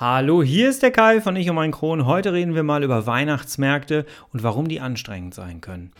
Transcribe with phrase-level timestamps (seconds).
[0.00, 2.06] Hallo, hier ist der Kai von Ich und mein Kron.
[2.06, 5.90] Heute reden wir mal über Weihnachtsmärkte und warum die anstrengend sein können.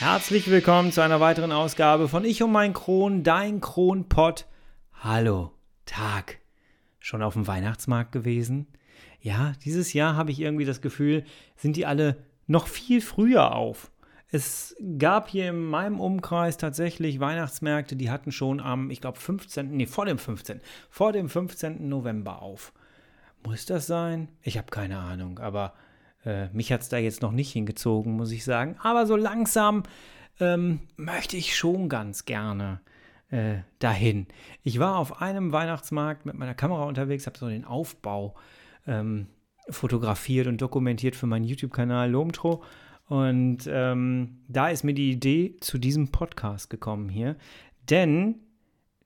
[0.00, 4.46] Herzlich willkommen zu einer weiteren Ausgabe von Ich und mein Kron, dein Kronpott.
[5.04, 5.52] Hallo,
[5.86, 6.40] Tag.
[6.98, 8.66] Schon auf dem Weihnachtsmarkt gewesen?
[9.20, 11.24] Ja, dieses Jahr habe ich irgendwie das Gefühl,
[11.56, 13.90] sind die alle noch viel früher auf.
[14.30, 19.74] Es gab hier in meinem Umkreis tatsächlich Weihnachtsmärkte, die hatten schon am, ich glaube, 15.,
[19.74, 20.60] nee, vor dem 15.,
[20.90, 21.88] vor dem 15.
[21.88, 22.72] November auf.
[23.46, 24.28] Muss das sein?
[24.42, 25.72] Ich habe keine Ahnung, aber
[26.24, 28.76] äh, mich hat es da jetzt noch nicht hingezogen, muss ich sagen.
[28.82, 29.84] Aber so langsam
[30.40, 32.80] ähm, möchte ich schon ganz gerne
[33.30, 34.26] äh, dahin.
[34.62, 38.34] Ich war auf einem Weihnachtsmarkt mit meiner Kamera unterwegs, habe so den Aufbau
[38.88, 39.26] ähm,
[39.70, 42.62] fotografiert und dokumentiert für meinen YouTube-Kanal Lomtro.
[43.06, 47.36] Und ähm, da ist mir die Idee zu diesem Podcast gekommen hier.
[47.88, 48.36] Denn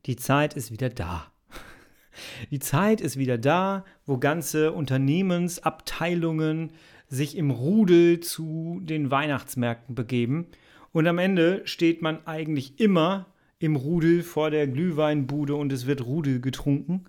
[0.07, 1.27] die Zeit ist wieder da.
[2.51, 6.73] Die Zeit ist wieder da, wo ganze Unternehmensabteilungen
[7.09, 10.47] sich im Rudel zu den Weihnachtsmärkten begeben.
[10.93, 13.27] Und am Ende steht man eigentlich immer
[13.59, 17.07] im Rudel vor der Glühweinbude und es wird Rudel getrunken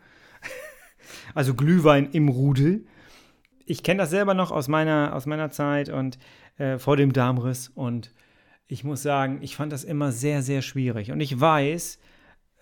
[1.33, 2.85] also Glühwein im Rudel.
[3.65, 6.17] Ich kenne das selber noch aus meiner, aus meiner Zeit und
[6.57, 8.11] äh, vor dem Darmriss und
[8.67, 11.11] ich muss sagen, ich fand das immer sehr, sehr schwierig.
[11.11, 11.99] Und ich weiß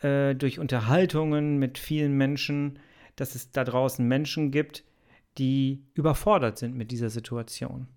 [0.02, 2.80] äh, durch Unterhaltungen mit vielen Menschen,
[3.16, 4.84] dass es da draußen Menschen gibt,
[5.38, 7.88] die überfordert sind mit dieser Situation.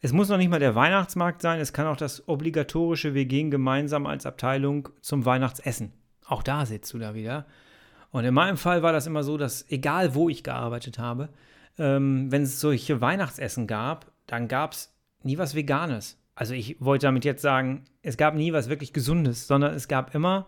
[0.00, 3.50] Es muss noch nicht mal der Weihnachtsmarkt sein, es kann auch das obligatorische, wir gehen
[3.50, 5.92] gemeinsam als Abteilung zum Weihnachtsessen.
[6.24, 7.46] Auch da sitzt du da wieder.
[8.10, 11.28] Und in meinem Fall war das immer so, dass egal wo ich gearbeitet habe,
[11.78, 16.18] ähm, wenn es solche Weihnachtsessen gab, dann gab es nie was Veganes.
[16.34, 20.14] Also ich wollte damit jetzt sagen, es gab nie was wirklich Gesundes, sondern es gab
[20.14, 20.46] immer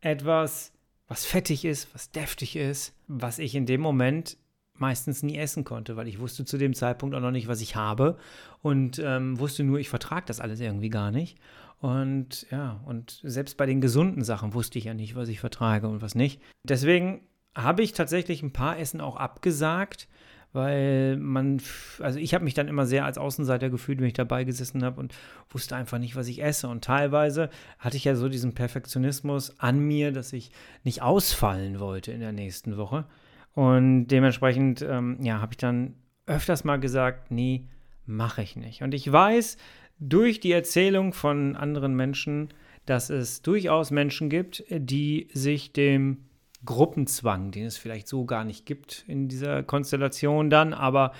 [0.00, 0.72] etwas,
[1.08, 4.36] was fettig ist, was deftig ist, was ich in dem Moment
[4.74, 7.76] meistens nie essen konnte, weil ich wusste zu dem Zeitpunkt auch noch nicht, was ich
[7.76, 8.16] habe
[8.62, 11.38] und ähm, wusste nur, ich vertrage das alles irgendwie gar nicht.
[11.80, 15.88] Und ja, und selbst bei den gesunden Sachen wusste ich ja nicht, was ich vertrage
[15.88, 16.40] und was nicht.
[16.62, 17.22] Deswegen
[17.56, 20.06] habe ich tatsächlich ein paar Essen auch abgesagt,
[20.52, 21.62] weil man,
[22.00, 25.00] also ich habe mich dann immer sehr als Außenseiter gefühlt, wenn ich dabei gesessen habe
[25.00, 25.14] und
[25.48, 26.68] wusste einfach nicht, was ich esse.
[26.68, 27.48] Und teilweise
[27.78, 30.52] hatte ich ja so diesen Perfektionismus an mir, dass ich
[30.84, 33.06] nicht ausfallen wollte in der nächsten Woche.
[33.54, 35.94] Und dementsprechend, ähm, ja, habe ich dann
[36.26, 37.68] öfters mal gesagt, nee,
[38.04, 38.82] mache ich nicht.
[38.82, 39.56] Und ich weiß,
[40.00, 42.48] durch die Erzählung von anderen Menschen,
[42.86, 46.24] dass es durchaus Menschen gibt, die sich dem
[46.64, 51.12] Gruppenzwang, den es vielleicht so gar nicht gibt in dieser Konstellation dann, aber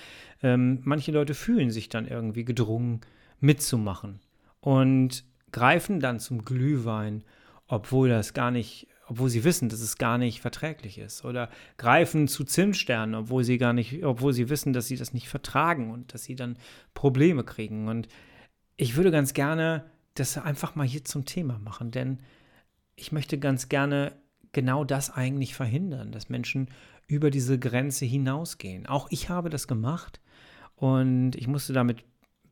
[0.42, 3.00] ähm, manche Leute fühlen sich dann irgendwie gedrungen
[3.40, 4.20] mitzumachen
[4.60, 7.24] und greifen dann zum Glühwein,
[7.68, 11.24] obwohl das gar nicht, obwohl sie wissen, dass es gar nicht verträglich ist.
[11.24, 11.48] Oder
[11.78, 15.90] greifen zu Zimtsternen, obwohl sie gar nicht, obwohl sie wissen, dass sie das nicht vertragen
[15.90, 16.56] und dass sie dann
[16.94, 17.88] Probleme kriegen.
[17.88, 18.08] Und
[18.80, 22.18] ich würde ganz gerne das einfach mal hier zum Thema machen, denn
[22.96, 24.16] ich möchte ganz gerne
[24.52, 26.70] genau das eigentlich verhindern, dass Menschen
[27.06, 28.86] über diese Grenze hinausgehen.
[28.86, 30.20] Auch ich habe das gemacht
[30.76, 32.04] und ich musste damit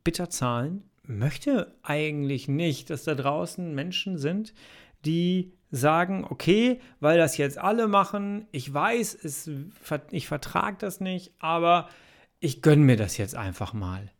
[0.04, 0.82] bitter zahlen.
[1.02, 4.52] Möchte eigentlich nicht, dass da draußen Menschen sind,
[5.06, 9.50] die sagen, okay, weil das jetzt alle machen, ich weiß, es,
[10.10, 11.88] ich vertrage das nicht, aber
[12.38, 14.12] ich gönne mir das jetzt einfach mal.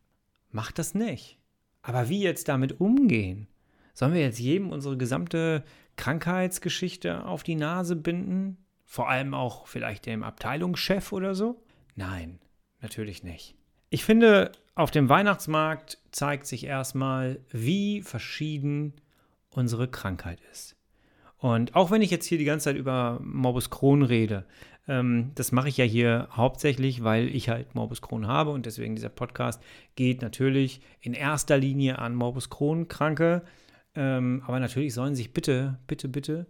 [0.50, 1.38] Macht das nicht.
[1.82, 3.48] Aber wie jetzt damit umgehen?
[3.94, 5.64] Sollen wir jetzt jedem unsere gesamte
[5.96, 8.58] Krankheitsgeschichte auf die Nase binden?
[8.84, 11.62] Vor allem auch vielleicht dem Abteilungschef oder so?
[11.94, 12.38] Nein,
[12.80, 13.54] natürlich nicht.
[13.90, 18.94] Ich finde, auf dem Weihnachtsmarkt zeigt sich erstmal, wie verschieden
[19.50, 20.77] unsere Krankheit ist.
[21.38, 24.44] Und auch wenn ich jetzt hier die ganze Zeit über Morbus Crohn rede,
[24.88, 28.96] ähm, das mache ich ja hier hauptsächlich, weil ich halt Morbus Crohn habe und deswegen
[28.96, 29.62] dieser Podcast
[29.94, 33.42] geht natürlich in erster Linie an Morbus Crohn-Kranke.
[33.94, 36.46] Ähm, aber natürlich sollen sich bitte, bitte, bitte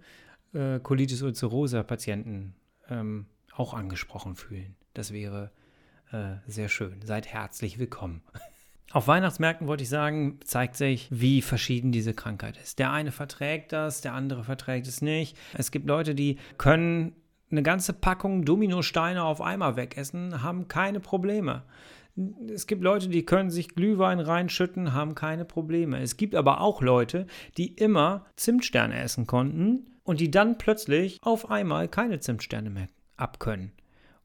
[0.54, 2.54] äh, Colitis ulcerosa Patienten
[2.88, 4.76] ähm, auch angesprochen fühlen.
[4.94, 5.50] Das wäre
[6.12, 7.02] äh, sehr schön.
[7.02, 8.22] Seid herzlich willkommen.
[8.90, 12.78] Auf Weihnachtsmärkten wollte ich sagen, zeigt sich, wie verschieden diese Krankheit ist.
[12.78, 15.36] Der eine verträgt das, der andere verträgt es nicht.
[15.52, 17.12] Es gibt Leute, die können
[17.50, 21.64] eine ganze Packung Dominosteine auf einmal wegessen, haben keine Probleme.
[22.52, 26.00] Es gibt Leute, die können sich Glühwein reinschütten, haben keine Probleme.
[26.00, 27.26] Es gibt aber auch Leute,
[27.58, 33.72] die immer Zimtsterne essen konnten und die dann plötzlich auf einmal keine Zimtsterne mehr abkönnen.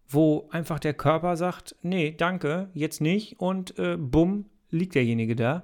[0.08, 5.64] wo einfach der Körper sagt, nee, danke, jetzt nicht und äh, bumm, liegt derjenige da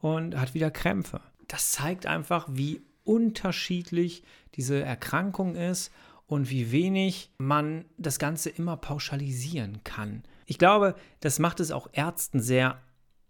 [0.00, 1.20] und hat wieder Krämpfe.
[1.48, 4.24] Das zeigt einfach, wie unterschiedlich
[4.54, 5.92] diese Erkrankung ist
[6.26, 10.24] und wie wenig man das Ganze immer pauschalisieren kann.
[10.46, 12.80] Ich glaube, das macht es auch Ärzten sehr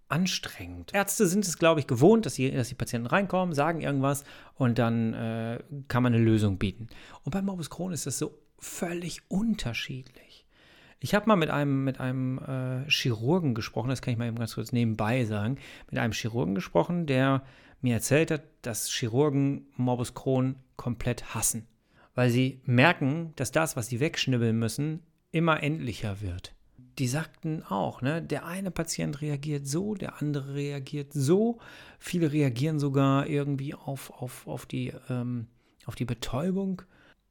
[0.08, 0.94] anstrengend.
[0.94, 4.24] Ärzte sind es, glaube ich, gewohnt, dass die, dass die Patienten reinkommen, sagen irgendwas
[4.54, 5.58] und dann äh,
[5.88, 6.88] kann man eine Lösung bieten.
[7.24, 10.45] Und beim Morbus Crohn ist das so völlig unterschiedlich.
[10.98, 14.38] Ich habe mal mit einem, mit einem äh, Chirurgen gesprochen, das kann ich mal eben
[14.38, 15.58] ganz kurz nebenbei sagen,
[15.90, 17.42] mit einem Chirurgen gesprochen, der
[17.82, 21.66] mir erzählt hat, dass Chirurgen Morbus Crohn komplett hassen,
[22.14, 25.02] weil sie merken, dass das, was sie wegschnibbeln müssen,
[25.32, 26.54] immer endlicher wird.
[26.98, 31.58] Die sagten auch, ne, der eine Patient reagiert so, der andere reagiert so.
[31.98, 35.46] Viele reagieren sogar irgendwie auf, auf, auf, die, ähm,
[35.84, 36.82] auf die Betäubung.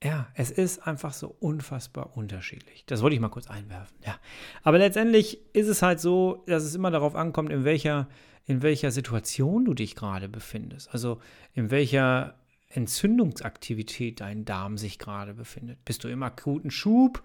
[0.03, 2.85] Ja, es ist einfach so unfassbar unterschiedlich.
[2.85, 3.97] Das wollte ich mal kurz einwerfen.
[4.05, 4.19] Ja.
[4.63, 8.07] Aber letztendlich ist es halt so, dass es immer darauf ankommt, in welcher,
[8.45, 10.91] in welcher Situation du dich gerade befindest.
[10.91, 11.19] Also
[11.53, 12.35] in welcher
[12.69, 15.83] Entzündungsaktivität dein Darm sich gerade befindet.
[15.85, 17.23] Bist du im akuten Schub?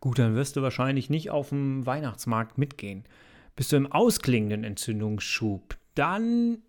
[0.00, 3.04] Gut, dann wirst du wahrscheinlich nicht auf dem Weihnachtsmarkt mitgehen.
[3.56, 5.76] Bist du im ausklingenden Entzündungsschub?
[5.94, 6.62] Dann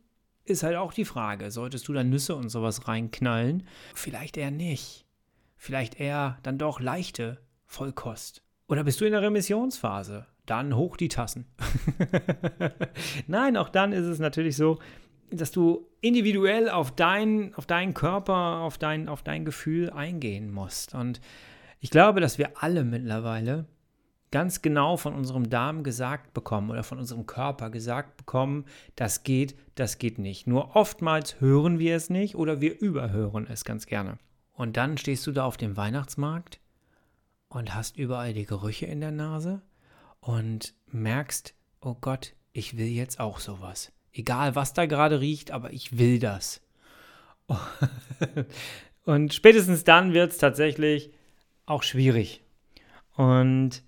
[0.46, 3.64] ist halt auch die Frage, solltest du da Nüsse und sowas reinknallen?
[3.94, 5.03] Vielleicht eher nicht.
[5.64, 8.44] Vielleicht eher dann doch leichte Vollkost.
[8.68, 10.26] Oder bist du in der Remissionsphase?
[10.46, 11.46] Dann hoch die Tassen.
[13.28, 14.80] Nein, auch dann ist es natürlich so,
[15.32, 20.96] dass du individuell auf, dein, auf deinen Körper, auf dein, auf dein Gefühl eingehen musst.
[20.96, 21.22] Und
[21.80, 23.66] ich glaube, dass wir alle mittlerweile
[24.32, 28.66] ganz genau von unserem Darm gesagt bekommen oder von unserem Körper gesagt bekommen,
[28.98, 30.46] das geht, das geht nicht.
[30.46, 34.18] Nur oftmals hören wir es nicht oder wir überhören es ganz gerne.
[34.54, 36.60] Und dann stehst du da auf dem Weihnachtsmarkt
[37.50, 39.62] und hast überall die Gerüche in der Nase
[40.20, 43.92] und merkst, oh Gott, ich will jetzt auch sowas.
[44.14, 46.62] Egal, was da gerade riecht, aber ich will das.
[49.06, 51.12] Und spätestens dann wird es tatsächlich
[51.66, 52.42] auch schwierig.
[53.16, 53.84] Und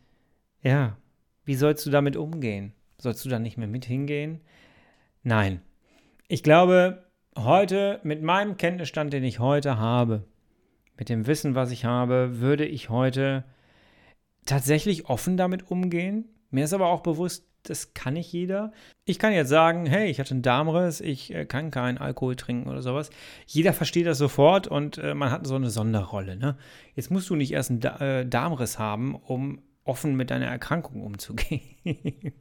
[0.61, 0.97] ja,
[1.45, 2.73] wie sollst du damit umgehen?
[2.97, 4.41] Sollst du da nicht mehr mit hingehen?
[5.23, 5.61] Nein.
[6.27, 7.05] Ich glaube,
[7.37, 10.23] heute, mit meinem Kenntnisstand, den ich heute habe,
[10.97, 13.43] mit dem Wissen, was ich habe, würde ich heute
[14.45, 16.29] tatsächlich offen damit umgehen.
[16.51, 18.71] Mir ist aber auch bewusst, das kann nicht jeder.
[19.05, 22.69] Ich kann jetzt sagen, hey, ich hatte einen Darmriss, ich äh, kann keinen Alkohol trinken
[22.69, 23.09] oder sowas.
[23.47, 26.35] Jeder versteht das sofort und äh, man hat so eine Sonderrolle.
[26.35, 26.57] Ne?
[26.93, 31.61] Jetzt musst du nicht erst einen äh, Darmriss haben, um offen mit deiner Erkrankung umzugehen.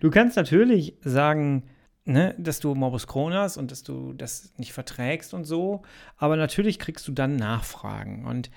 [0.00, 1.64] du kannst natürlich sagen,
[2.04, 5.82] ne, dass du Morbus Crohn hast und dass du das nicht verträgst und so,
[6.16, 8.50] aber natürlich kriegst du dann Nachfragen und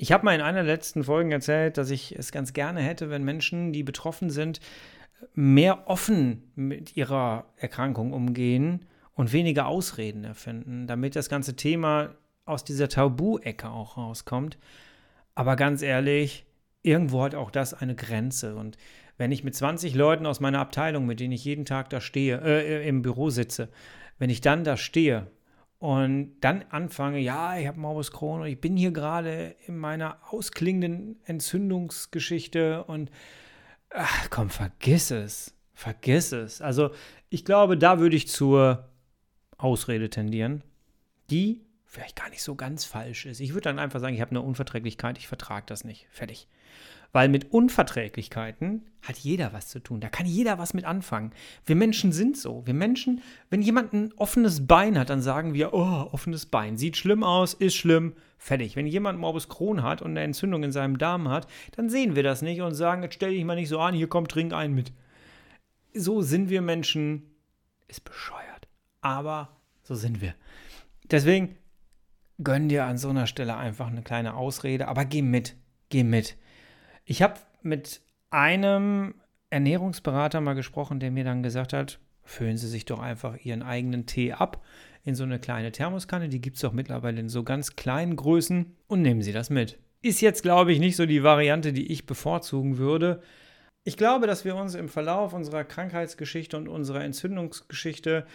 [0.00, 3.10] ich habe mal in einer der letzten Folgen erzählt, dass ich es ganz gerne hätte,
[3.10, 4.60] wenn Menschen, die betroffen sind,
[5.34, 12.14] mehr offen mit ihrer Erkrankung umgehen und weniger Ausreden erfinden, damit das ganze Thema
[12.44, 14.56] aus dieser Tabu-Ecke auch rauskommt.
[15.34, 16.46] Aber ganz ehrlich,
[16.82, 18.54] irgendwo hat auch das eine Grenze.
[18.54, 18.76] Und
[19.18, 22.40] wenn ich mit 20 Leuten aus meiner Abteilung, mit denen ich jeden Tag da stehe,
[22.42, 23.68] äh, im Büro sitze,
[24.18, 25.26] wenn ich dann da stehe
[25.78, 30.18] und dann anfange, ja, ich habe Morbus Crohn und ich bin hier gerade in meiner
[30.30, 33.10] ausklingenden Entzündungsgeschichte und
[33.90, 35.54] ach komm, vergiss es.
[35.74, 36.60] Vergiss es.
[36.60, 36.90] Also
[37.28, 38.88] ich glaube, da würde ich zur
[39.56, 40.64] Ausrede tendieren,
[41.30, 43.40] die vielleicht gar nicht so ganz falsch ist.
[43.40, 46.06] Ich würde dann einfach sagen, ich habe eine Unverträglichkeit, ich vertrage das nicht.
[46.10, 46.48] Fertig.
[47.12, 50.00] Weil mit Unverträglichkeiten hat jeder was zu tun.
[50.00, 51.32] Da kann jeder was mit anfangen.
[51.64, 52.66] Wir Menschen sind so.
[52.66, 56.76] Wir Menschen, wenn jemand ein offenes Bein hat, dann sagen wir, oh, offenes Bein.
[56.76, 58.76] Sieht schlimm aus, ist schlimm, fertig.
[58.76, 61.46] Wenn jemand Morbus Crohn hat und eine Entzündung in seinem Darm hat,
[61.76, 64.08] dann sehen wir das nicht und sagen, jetzt stell dich mal nicht so an, hier
[64.08, 64.92] komm, trink einen mit.
[65.94, 67.22] So sind wir Menschen.
[67.86, 68.68] Ist bescheuert.
[69.00, 70.34] Aber so sind wir.
[71.10, 71.56] Deswegen
[72.42, 75.56] gönn dir an so einer Stelle einfach eine kleine Ausrede, aber geh mit.
[75.88, 76.36] Geh mit.
[77.10, 79.14] Ich habe mit einem
[79.48, 84.04] Ernährungsberater mal gesprochen, der mir dann gesagt hat, füllen Sie sich doch einfach Ihren eigenen
[84.04, 84.62] Tee ab
[85.04, 86.28] in so eine kleine Thermoskanne.
[86.28, 89.78] Die gibt es auch mittlerweile in so ganz kleinen Größen und nehmen Sie das mit.
[90.02, 93.22] Ist jetzt, glaube ich, nicht so die Variante, die ich bevorzugen würde.
[93.84, 98.26] Ich glaube, dass wir uns im Verlauf unserer Krankheitsgeschichte und unserer Entzündungsgeschichte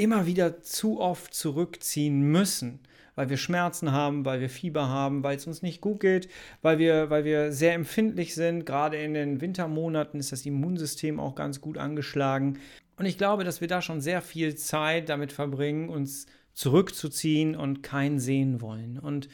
[0.00, 2.80] immer wieder zu oft zurückziehen müssen
[3.20, 6.30] weil wir Schmerzen haben, weil wir Fieber haben, weil es uns nicht gut geht,
[6.62, 8.64] weil wir, weil wir sehr empfindlich sind.
[8.64, 12.58] Gerade in den Wintermonaten ist das Immunsystem auch ganz gut angeschlagen.
[12.96, 17.82] Und ich glaube, dass wir da schon sehr viel Zeit damit verbringen, uns zurückzuziehen und
[17.82, 18.98] keinen sehen wollen.
[18.98, 19.28] Und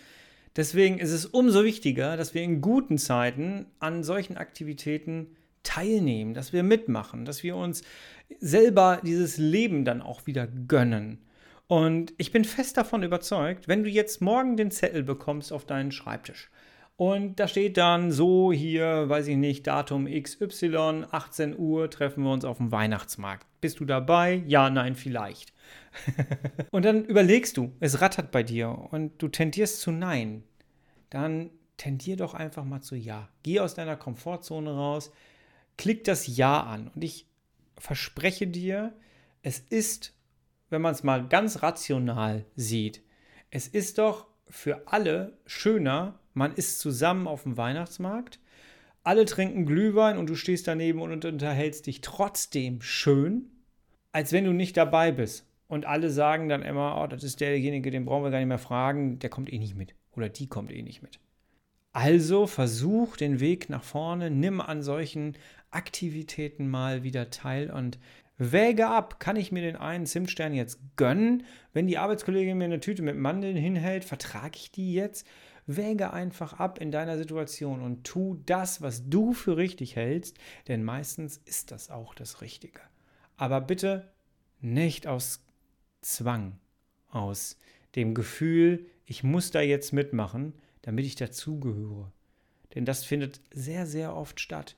[0.56, 6.52] Deswegen ist es umso wichtiger, dass wir in guten Zeiten an solchen Aktivitäten teilnehmen, dass
[6.52, 7.82] wir mitmachen, dass wir uns
[8.38, 11.18] selber dieses Leben dann auch wieder gönnen.
[11.66, 15.92] Und ich bin fest davon überzeugt, wenn du jetzt morgen den Zettel bekommst auf deinen
[15.92, 16.50] Schreibtisch
[16.96, 22.32] und da steht dann so hier, weiß ich nicht, Datum XY, 18 Uhr treffen wir
[22.32, 23.46] uns auf dem Weihnachtsmarkt.
[23.60, 24.42] Bist du dabei?
[24.46, 25.52] Ja, nein, vielleicht.
[26.70, 30.42] und dann überlegst du, es rattert bei dir und du tendierst zu Nein.
[31.10, 33.28] Dann tendier doch einfach mal zu Ja.
[33.42, 35.12] Geh aus deiner Komfortzone raus,
[35.76, 37.26] klick das Ja an und ich
[37.78, 38.94] verspreche dir,
[39.42, 40.14] es ist,
[40.70, 43.02] wenn man es mal ganz rational sieht,
[43.50, 48.40] es ist doch für alle schöner, man ist zusammen auf dem Weihnachtsmarkt,
[49.02, 53.50] alle trinken Glühwein und du stehst daneben und unterhältst dich trotzdem schön,
[54.12, 55.46] als wenn du nicht dabei bist.
[55.68, 58.58] Und alle sagen dann immer, oh, das ist derjenige, den brauchen wir gar nicht mehr
[58.58, 61.20] fragen, der kommt eh nicht mit oder die kommt eh nicht mit.
[61.92, 65.36] Also versuch den Weg nach vorne, nimm an solchen
[65.76, 67.98] Aktivitäten mal wieder teil und
[68.38, 71.44] wäge ab, kann ich mir den einen Zimtstern jetzt gönnen?
[71.74, 75.26] Wenn die Arbeitskollegin mir eine Tüte mit Mandeln hinhält, vertrage ich die jetzt?
[75.66, 80.82] Wäge einfach ab in deiner Situation und tu das, was du für richtig hältst, denn
[80.82, 82.80] meistens ist das auch das Richtige.
[83.36, 84.10] Aber bitte
[84.60, 85.44] nicht aus
[86.00, 86.58] Zwang,
[87.10, 87.58] aus
[87.96, 92.12] dem Gefühl, ich muss da jetzt mitmachen, damit ich dazugehöre.
[92.74, 94.76] Denn das findet sehr, sehr oft statt.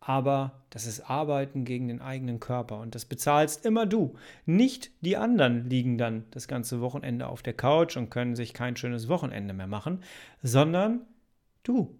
[0.00, 4.14] Aber das ist Arbeiten gegen den eigenen Körper und das bezahlst immer du.
[4.46, 8.76] Nicht die anderen liegen dann das ganze Wochenende auf der Couch und können sich kein
[8.76, 10.02] schönes Wochenende mehr machen,
[10.42, 11.00] sondern
[11.62, 11.98] du.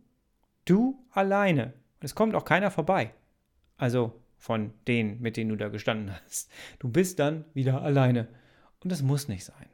[0.65, 1.73] Du alleine.
[2.01, 3.13] Und es kommt auch keiner vorbei.
[3.77, 6.51] Also von denen, mit denen du da gestanden hast.
[6.79, 8.29] Du bist dann wieder alleine.
[8.81, 9.67] Und das muss nicht sein.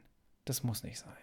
[0.45, 1.13] Das muss nicht sein.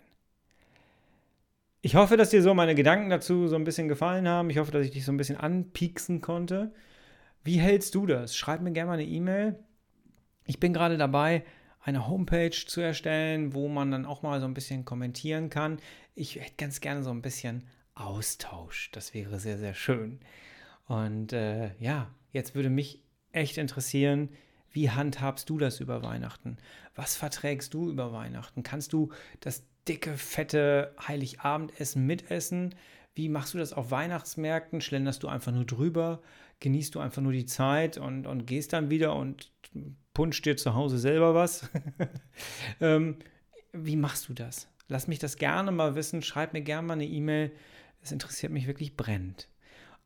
[1.81, 4.51] Ich hoffe, dass dir so meine Gedanken dazu so ein bisschen gefallen haben.
[4.51, 6.73] Ich hoffe, dass ich dich so ein bisschen anpieksen konnte.
[7.45, 8.37] Wie hältst du das?
[8.37, 9.59] Schreib mir gerne mal eine E-Mail.
[10.45, 11.45] Ich bin gerade dabei,
[11.81, 15.79] eine Homepage zu erstellen, wo man dann auch mal so ein bisschen kommentieren kann.
[16.15, 18.91] Ich hätte ganz gerne so ein bisschen Austausch.
[18.93, 20.21] Das wäre sehr, sehr schön.
[20.87, 24.31] Und äh, ja, jetzt würde mich echt interessieren,
[24.71, 26.57] wie handhabst du das über Weihnachten?
[26.95, 28.63] Was verträgst du über Weihnachten?
[28.63, 32.75] Kannst du das dicke, fette Heiligabendessen mitessen?
[33.15, 34.81] Wie machst du das auf Weihnachtsmärkten?
[34.81, 36.23] Schlenderst du einfach nur drüber?
[36.63, 39.51] Genießt du einfach nur die Zeit und, und gehst dann wieder und
[40.15, 41.69] punschst dir zu Hause selber was?
[42.81, 43.17] ähm,
[43.73, 44.69] wie machst du das?
[44.87, 46.23] Lass mich das gerne mal wissen.
[46.23, 47.51] Schreib mir gerne mal eine E-Mail.
[48.01, 49.49] Es interessiert mich wirklich brennend.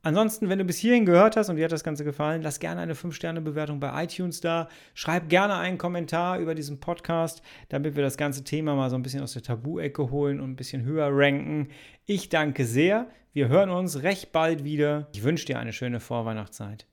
[0.06, 2.80] Ansonsten, wenn du bis hierhin gehört hast und dir hat das Ganze gefallen, lass gerne
[2.80, 4.68] eine 5-Sterne-Bewertung bei iTunes da.
[4.94, 9.02] Schreib gerne einen Kommentar über diesen Podcast, damit wir das ganze Thema mal so ein
[9.02, 11.70] bisschen aus der Tabu-Ecke holen und ein bisschen höher ranken.
[12.04, 13.08] Ich danke sehr.
[13.32, 15.08] Wir hören uns recht bald wieder.
[15.12, 16.86] Ich wünsche dir eine schöne Vorweihnachtszeit.